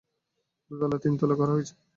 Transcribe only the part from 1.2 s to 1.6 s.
করা